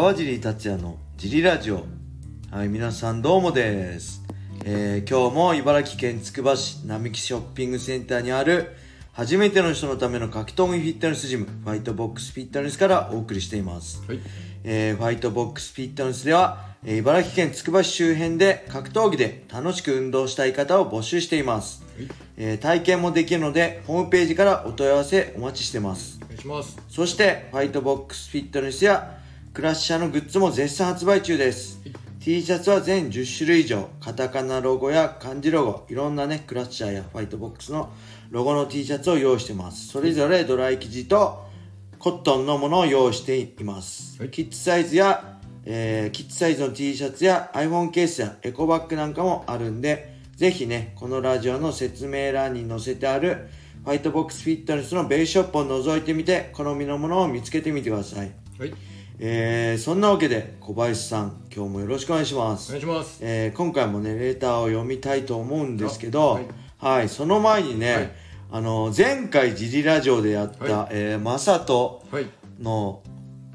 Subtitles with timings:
[0.00, 1.84] 川尻達也のジリラジオ。
[2.52, 4.22] はい皆さんどうもです、
[4.64, 8.76] えー今日も茨城県つくば市並木ショッピングセンターにある
[9.10, 14.20] 初めての人のための格闘技フィットネスジムファイトボックスフィットネスからお送りしています、はい。
[14.62, 21.82] えーファイトボックスフィットネスでは、えー茨城県つくば市周辺で格闘技で楽しく運動したい方を募集しています、
[22.36, 26.20] えー体験もできるのでホームページからお問い合わせお待ちしてます。
[26.22, 26.78] お願いします。
[26.88, 29.18] そして、ファイトボックスフィットネスや
[29.58, 31.80] クラッシャーのグッズも絶賛発売中です。
[32.20, 37.90] T シャツは全10種類以上、カタカナロゴや漢字ロゴ、いろんなね、クラッシャーやファイトボックスの
[38.30, 39.88] ロゴの T シャツを用意してます。
[39.88, 41.44] それぞれドライ生地と
[41.98, 44.16] コットンのものを用意しています。
[44.20, 53.48] はいキッズサイズや、えーキッズサイズの T シャツや iPhone ケースやエコバッグなんかもあるんで、ぜひね、このラジオの説明欄に載せてある
[53.82, 58.30] ファイトボックスフィットネスのベースショップを覗いてみて、好みのものを見つけてみてください。
[58.60, 62.70] はいえー、そんなわけで、小林さん、今日もよろしくお願いしまおす。
[62.70, 63.18] 願いします。
[63.20, 66.40] えー今回もね、レーターを読みたいと思うんですけど、
[66.80, 68.10] あは、はいいその前にね、はい。
[68.52, 70.88] あの、前回ジリラジオでやった、はい。
[70.92, 72.26] えー、マサトはい。
[72.62, 73.02] の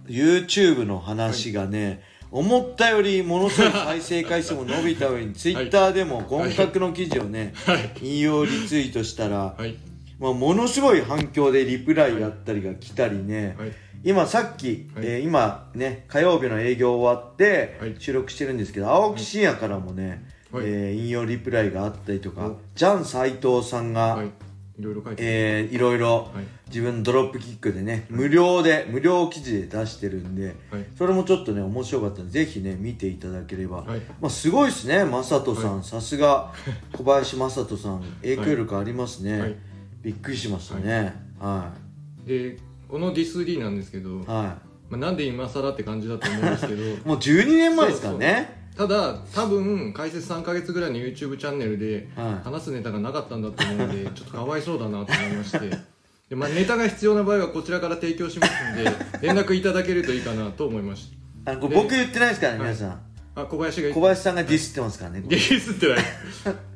[0.05, 7.91] YouTube の話がね、思ったよりものすごい再生回数も伸びた上に、Twitter でも本格の記事をね、はい。
[8.01, 9.77] 引用リツイートしたら、はい。
[10.19, 13.71] まあ、ものすごい反響でリプライがあったりが来たりね、はい
[14.03, 15.05] 今さっき、はい。
[15.05, 17.95] えー今ね火曜日の営業終わってはい。
[17.99, 20.65] 収録してるんですけど、青木真也からもね、はい。
[20.65, 24.27] えー引用リプライがあったりとかおジャン斎藤さんが、はい。
[24.79, 26.45] いろいろ書いてえーいろいろはい。
[26.67, 30.85] 自分のドロップキックでね無料で無料記事で出してるんで、はい。
[30.97, 33.99] それもちょっとね面白かったんでぜひね見ていただければ、はい。
[34.19, 36.51] まあ、すごいですね正人さん、さすが
[36.91, 38.01] 小林正人さん。
[38.21, 39.55] 影響力ありますね、はい。
[40.01, 41.13] びっくりしましたね。
[41.39, 41.71] は
[42.25, 44.57] でこのディスリーなんですけど、い、は
[44.89, 48.63] まあ、なんで今更って感じだと思うんですけどい、 もう12年前ですからね。
[48.75, 52.49] ただ多分開設3か月ぐらいの YouTube チャンネルではい。
[52.49, 55.93] 話すネタがなかったんだと思うので ちょっとかわいそうだなと思いまして。
[56.29, 58.91] で、まあ、ネタが必要な場合はこちらから提供しますんで
[59.21, 61.11] 連絡いただけるといいかなと思いまし
[61.45, 62.89] あのこれ僕言ってないですからね皆さん、
[63.35, 65.97] たあ小林が小林さんがディスってますからねこデれィスってない。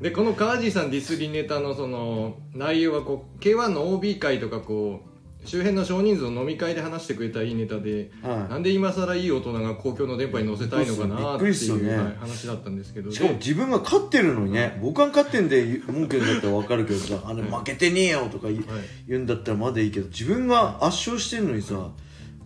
[0.02, 5.17] でこの川地さんディスりネタのその内容はこう K1 の OB 会とかこう
[5.48, 8.52] 周辺の少人数の飲み会で話してくれたいいネタで、はい。
[8.52, 11.98] なんで今更いい大人が公共の電波に載せたいのかなってびっくりっすよいう、ね。
[11.98, 18.64] はい話だったんですけどしかもで自分が勝ってるのにね、僕が勝ってんで文句言うんだったら分かるけどさ「あの負けてねえよ」とか言,、
[19.08, 21.92] 言うんだったらまだいいけど自分が圧勝してんのにさ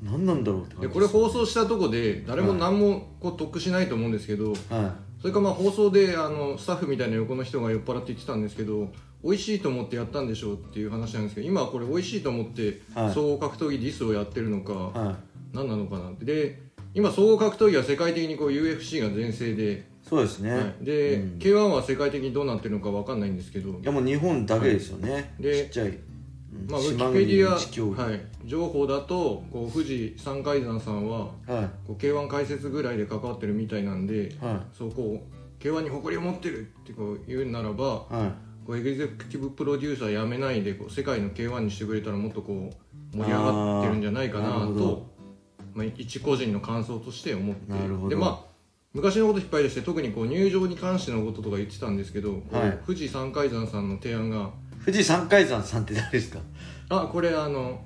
[0.03, 8.91] 何なんだろうって感じでこれ放送したとこで誰も何もこう得しないと思うんですけど、はそれからまあ放送であのスタッフみたいな横の人が酔っ払って言ってたんですけど
[9.23, 13.13] 美味しいと思ってやったんでしょうっていう話なんですけど今はこれ美味しいと思ってはい。
[13.13, 14.75] 総合格闘技ディスをやってるのか、い。
[14.75, 15.17] は
[15.53, 16.25] 何なのかなって。
[16.25, 21.39] で今総合格闘技は世界的にこう UFC が全盛で、いそうですね、はい、で、うん。
[21.39, 25.97] K1 は世界的にどうなってるのか分かんないんですけどいやもう日本だけですよね、でちっちゃい、うん。
[26.69, 31.33] まあ、ウィ島キペディア、はい、情報だとこう富士山海山さんははい。
[31.87, 42.71] こう K1 解説ぐらいで関わってるみたいなんで、はそうこう K1 に誇りを持ってるってこう言うならばいはいこうエグゼクティブプロデューサー辞めないでこう世界の K1 にしてくれたらもっとこ
[43.13, 45.09] う盛り上がってるんじゃないかなと
[45.73, 48.51] まあ、一個人の感想として思ってなるでまあ
[48.93, 52.79] 昔のこと引っ張り出して特にこう入場に関してのこととか言ってたんですけど、はい。
[52.85, 54.49] 富士山海山さんの提案が。
[54.85, 56.39] 富士山海山さんって誰ですか？
[56.89, 57.81] あこれあの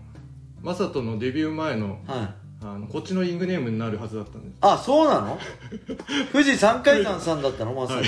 [0.63, 4.57] マサトのデビュー前のはいあのこっちのリングネームになるはずだったんです。
[4.61, 5.37] あそうなの？
[6.31, 7.73] 富士山海山さんだったの？
[7.73, 8.01] マサト、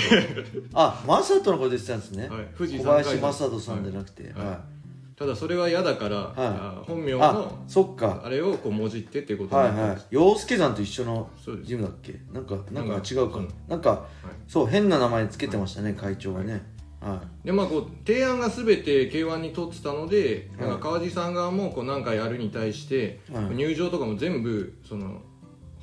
[0.74, 2.46] あマサトのこと言ってたんですね、はい。
[2.56, 4.32] 富士小林正人さんじゃなくて、はい。
[4.32, 4.60] は
[5.16, 6.32] ただそれは嫌だから、い。
[6.36, 8.22] あ本名のそっか。
[8.24, 10.06] あれをこうもじってっていうことはいはいになったんです。
[10.10, 11.28] 洋介さんと一緒の
[11.62, 12.20] ジムだっけ？
[12.32, 13.48] なんかなんかか違うかうん。
[13.68, 14.06] なんか
[14.46, 16.62] そう変な名前つけてましたね会長がね
[17.00, 20.68] はでまあこう提案が全て K1 に取ってたので、はい。
[20.68, 23.54] なんか川地さん側もこう何かやるに対して、はい。
[23.54, 25.22] 入場とかも全部その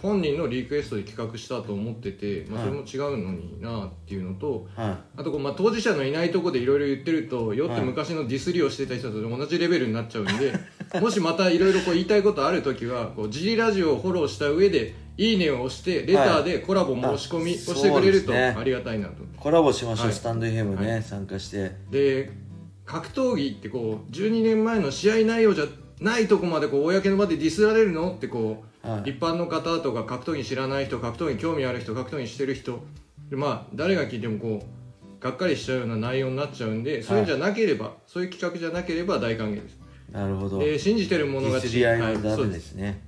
[0.02, 10.54] 本人のリクエストで企画したと思ってて、まあ、それも違うのになっていうのと、あとこう、まあ、当事者のいないとこでいろいろ言ってるとよってはい昔のディスりをしてた人と同じレベルになっちゃうんで
[11.02, 19.24] もしまたいろいろこう言いたいことある時はこうジリラジオをフォローした上で「いいね」を押してレターでコラボ申し込みをあしてくれるとありがたいなと。
[19.38, 20.16] コラボしましょう、はい。
[20.16, 21.72] スタンド FM ね、は参加して。
[21.92, 22.32] で
[22.86, 25.66] 格闘技ってこう12年前の試合内容じゃ
[26.00, 29.12] ないとこまでこう公の場でディスられるのってこう、はい。
[29.12, 32.84] 一般の方とか格闘技知らない人格闘技興味ある人格闘技してる人
[33.30, 39.80] でまあ誰が聞いてもこうがっかりしちゃうような内容になっちゃうんで、そういうんじゃなければそういう企画じゃなければ大歓迎です
[40.12, 40.60] なるほど。
[40.60, 42.74] で信じてるものがディスり合いはいうです。
[42.76, 43.02] ね。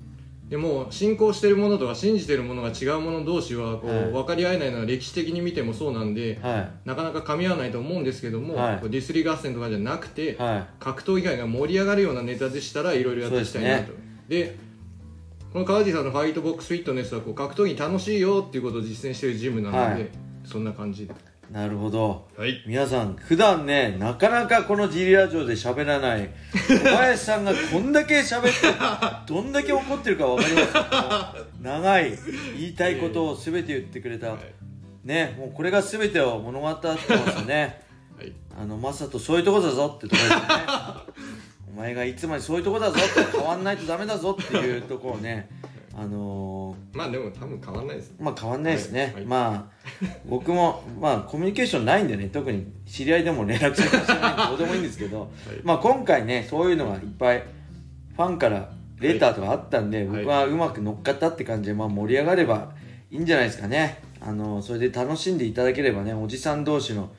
[0.49, 4.11] でも信仰してるものとか信じてるものが違うもの同士はこう、はい。
[4.11, 8.89] 分かり合えないのは歴史的に見てもそうなんで、はなかなか噛み合わないと思うんですけども、はい。
[8.89, 10.37] ディスリー合戦とかじゃなくて、
[10.79, 13.91] 格闘技界が盛り上がるようなネタでしたらいろいろやっていきたいなと。
[14.29, 14.55] で,、
[15.51, 20.09] この川地さんのファイトボックスフィットネスはこう格闘技楽しいよっていうことを実践してるジムなので、はい。
[20.45, 21.07] そんな感じ。
[21.07, 21.15] でい
[21.51, 22.27] なるほど。
[22.37, 22.61] はい。
[22.67, 26.29] 皆さん普段ねなかなかこの G ラジオで喋らない。
[26.67, 28.51] 小林さんがこんだけ喋って
[29.33, 31.35] どんだけ怒ってるか分かりますか？
[31.61, 32.17] 長い
[32.57, 34.39] 言いたいことを全て言ってくれた、はい。
[35.07, 37.81] ねもうこれが全てを物語ってますよね。
[38.17, 38.33] はい。
[38.61, 40.45] あのマサトそういうとこだぞってとこですよね。
[41.75, 45.47] お前がいつまでそういうとこだぞって変わんないとダメだぞっていうところをね
[45.99, 48.13] あのまあでも多分変わんないです。
[48.19, 49.13] ーまあ変わんないですね、はい。
[49.13, 49.25] はい。
[49.25, 49.77] まあ
[50.29, 52.71] 僕もまあコミュニケーションないんでね特に。
[52.85, 55.31] 知り合いでも連絡先も知らないんで どうでもいいんですけど、
[55.63, 57.43] まあ今回ねそういうのがいっぱい
[58.15, 60.07] ファンからレターとかあったんで、はい。
[60.07, 62.75] 僕はうまく乗っかったって感じで、まあ、盛り上がれば
[63.09, 64.03] いいんじゃないですかね。
[64.21, 67.09] あのそれで楽しんでいただければねおじさん同士の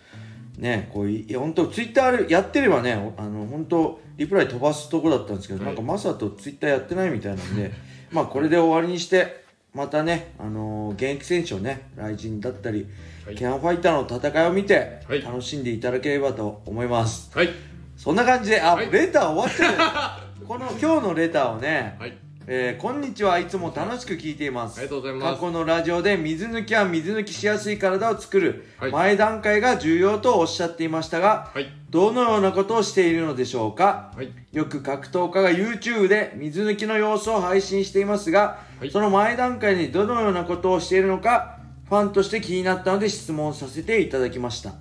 [0.58, 5.66] ねこういいや本当ツイッターやってればねあの本当リプライ飛ばすとこだったんですけど、はい。
[5.68, 7.72] なんかマサとツイッターやってないみたいなんで
[8.12, 9.44] まあこれで終わりにして
[9.74, 12.86] またね、あの現役選手をね来人だったり、
[13.24, 13.34] はい。
[13.36, 15.22] ケアンファイターの戦いを見て、はい。
[15.22, 17.30] 楽しんでいただければと思います。
[17.36, 17.50] はい。
[17.96, 18.90] そんな感じであ、はい。
[18.90, 20.44] レター終わっちゃう。
[20.46, 23.38] この今日のレターをね、はいえーこんにちは。
[23.38, 24.78] いつも楽しく聞いています。
[24.78, 25.34] ありがとうございます。
[25.34, 28.90] 過去のラジオで水抜きは水抜きしやすい体を作るはい。
[28.90, 31.66] 前段階が重要とおっしゃっていましたが、はい。
[31.90, 34.14] どのようなことをしているのでしょうか？
[34.16, 34.32] はい。
[34.52, 38.90] よく格闘家が YouTube で水抜きの様子を配信していますが、はい。
[38.90, 41.58] その前段階にどのようなことをしているのか
[41.90, 44.72] ファンとして気になったので質問させていただきました。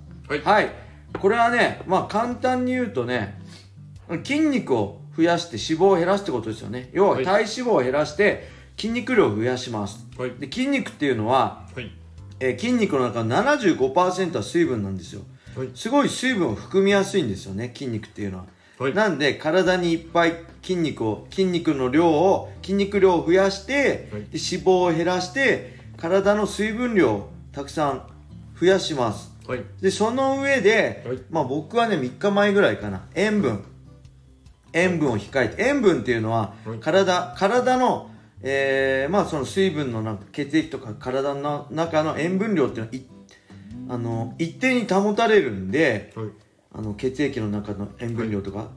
[0.42, 0.70] はい。
[1.20, 3.38] これはねまあ簡単に言うとね
[4.24, 6.90] 筋肉を増やして脂肪を減らすってことですよね。
[6.92, 7.24] 要ははい。
[7.24, 10.06] 体脂肪を減らして筋肉量を増やします。
[10.16, 10.30] はい。
[10.38, 11.90] で筋肉っていうのは、はい。
[12.38, 15.22] えー筋肉の中の75%は水分なんですよ。
[15.56, 15.70] はい。
[15.74, 18.44] すごい水分を含みやすいんですよね筋肉っていうのは、
[18.78, 18.94] はい。
[18.94, 24.22] なんで体にいっぱい筋肉を筋肉の量を筋肉量を増やして、はい。
[24.22, 28.08] で脂肪を減らして体の水分量をたくさん
[28.60, 29.32] 増やします。
[29.48, 29.64] はい。
[29.80, 31.18] でその上で、はい。
[31.28, 33.08] まあ僕はね3日前ぐらいかな。
[33.16, 33.64] 塩分
[34.72, 36.78] 塩分を控えて塩分っていうのははい。
[36.78, 38.10] 体体の
[38.42, 43.02] えーまあその水分の中血液とか体の中の塩分量っていうのはい
[43.90, 46.26] あの一定に保たれるんではい。
[46.70, 48.68] あの血液の中の塩分量とか、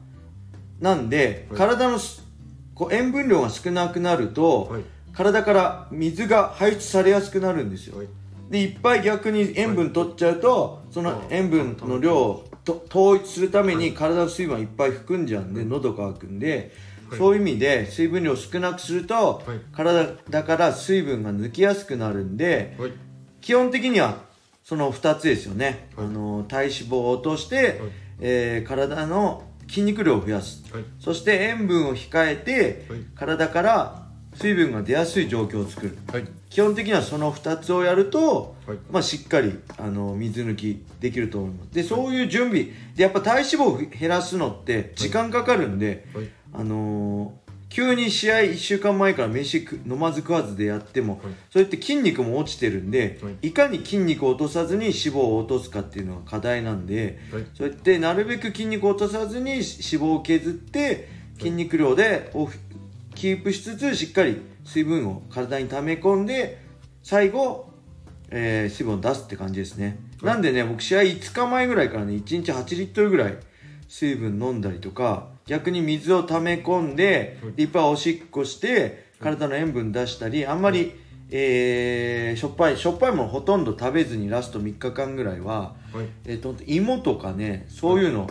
[0.80, 1.58] なんで、はい。
[1.58, 2.26] 体のす
[2.74, 4.82] こう塩分量が少なくなると、はい。
[5.12, 8.08] 体から水が排出されやすくなるんですよ、はい。
[8.50, 16.72] でいっぱい逆に塩分取っちゃうと、その塩分の量をと統一するために体の水分はいっぱい含んじゃうんで、喉乾くんで、
[17.10, 17.18] はい。
[17.18, 19.60] そういう意味で水分量を少なくすると、はい。
[19.72, 22.92] 体から水分が抜きやすくなるんで、はい。
[23.40, 24.18] 基本的には
[24.62, 26.06] その2つですよね、はい。
[26.06, 27.80] あの体脂肪を落として、
[28.20, 30.62] えー体の筋肉量を増やす。
[30.72, 30.84] はい。
[31.00, 33.00] そして塩分を控えて、はい。
[33.14, 34.01] 体から
[34.34, 35.98] 水分が出やすい状況を作る。
[36.10, 36.24] はい。
[36.50, 38.78] 基本的にはその2つをやると、はい。
[38.90, 41.74] まあ、しっかりあの水抜きできると思います。
[41.74, 42.68] でそういう準備。
[42.94, 46.28] でやっぱ体脂肪を減らすのって時間かかるんで、はい。
[46.54, 47.42] あのー
[47.72, 51.32] 急に試合1週間前から飯食飲まず食わずでやっても、はい。
[51.50, 53.50] それって筋肉も落ちてるんで、、はい。
[53.50, 57.46] かに筋肉を落とさずに脂肪を落とすかっていうのが課題なんで、はい。
[57.54, 61.08] そうやってなるべく筋肉を落とさずに脂肪を削って
[61.38, 62.46] 筋肉量でを
[63.14, 66.62] キープしつつしっかり水分を体に溜め込んで
[67.02, 67.70] 最後、
[68.30, 70.34] えー水分を出すって感じですね、はい。
[70.34, 73.36] なんでね僕試合5日前ぐらいからね1日8リットルぐらい
[73.88, 77.62] 水分飲んだりとか逆に水を溜め込んではい。
[77.62, 80.92] いっぱいおしっこして体の塩分出したりあんまり、
[81.30, 86.06] えーしょっぱいしょっぱいものほとんど食べずにラスト3日間ぐらいは、はい。
[86.24, 88.28] えー、と芋とかねそういうの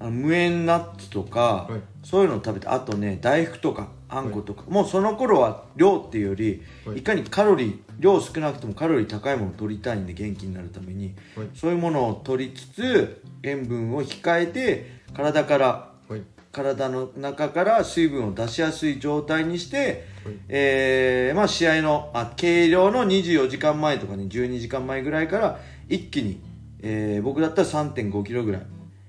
[0.00, 1.80] 無塩ナッツとか、はい。
[2.04, 6.98] そういうのを食べてあとね大福とかあんことか、もうその頃は量っていうより、はい。
[6.98, 11.48] い、かにカロリー量少なくてもカロリー高いものを取りたいんで元気になるために、はい。
[11.54, 16.22] そういうものを取りつつ塩分を控えて体からはい。
[16.50, 20.34] 体の中から水分を出しやすい状態にして、はい。
[20.48, 26.40] えーまあ、試合のあ計量の24時間前とかね12時間前ぐらいから一気に、
[26.80, 28.62] えー僕だったら3 5キロぐらい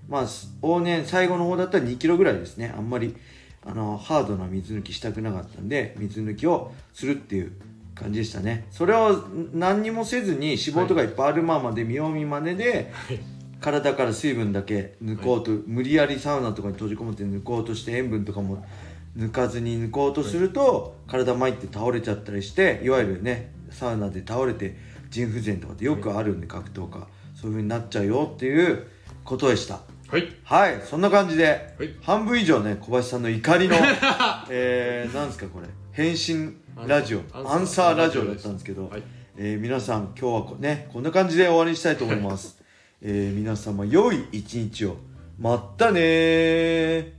[0.10, 0.24] まあ
[0.62, 2.74] 往年最後の方だったら2キロぐらいですね。
[2.76, 3.16] あんまり
[3.66, 7.52] あのハードな水抜きしたくなかったんで水抜きをするっていう
[7.94, 8.66] 感じでしたね。
[8.72, 9.24] それを
[9.54, 12.92] 何にもせずに脂肪とかいっぱいあるままで見よう見まねで、
[13.62, 18.66] 体から水分だけ抜こうと、無理やりサウナとかに閉じ込めて抜こうとして塩分とかも
[19.18, 24.78] 抜かずに抜こうとすると、体参って倒れちゃったりしていわゆるねサウナで倒れて
[25.12, 27.08] 腎不全とかってよくあるんで格闘家。
[27.36, 28.86] そういう風になっちゃうよっていう
[29.24, 29.80] ことでした
[30.12, 30.28] はい。
[30.44, 31.96] はいそんな感じで、はい。
[32.02, 33.76] 半分以上ね小林さんの怒りの
[34.50, 35.68] えー、なんですかこれ。
[35.92, 37.22] 返信ラジオ。
[37.34, 39.04] アンサーラジオだったんですけど、はい。
[39.38, 42.58] えー皆さん今日はこねこんな感じで終わりにしたいと思います、
[43.02, 44.98] えー皆様良い一日を。
[45.38, 47.12] まったねー